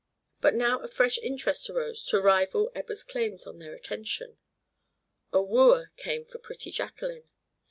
But 0.39 0.55
now 0.55 0.79
a 0.79 0.87
fresh 0.87 1.19
interest 1.19 1.69
arose 1.69 2.03
to 2.07 2.19
rival 2.19 2.71
Ebba's 2.73 3.03
claims 3.03 3.45
on 3.45 3.59
their 3.59 3.75
attention. 3.75 4.39
A 5.31 5.43
wooer 5.43 5.91
came 5.95 6.25
for 6.25 6.39
pretty 6.39 6.71
Jacqueline. 6.71 7.29